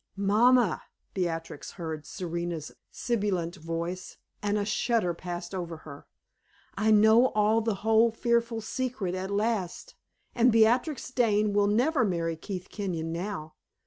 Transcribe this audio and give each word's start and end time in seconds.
"Mamma," 0.15 0.81
Beatrix 1.13 1.73
heard 1.73 2.07
Serena's 2.07 2.71
sibilant 2.89 3.57
voice, 3.57 4.17
and 4.41 4.57
a 4.57 4.65
shudder 4.65 5.13
passed 5.13 5.53
over 5.53 5.77
her 5.85 6.07
"I 6.75 6.89
know 6.89 7.27
all 7.33 7.61
the 7.61 7.75
whole 7.85 8.09
fearful 8.09 8.61
secret 8.61 9.13
at 9.13 9.29
last, 9.29 9.93
and 10.33 10.51
Beatrix 10.51 11.11
Dane 11.11 11.53
will 11.53 11.67
never 11.67 12.03
marry 12.03 12.35
Keith 12.35 12.67
Kenyon 12.71 13.11
now. 13.13 13.53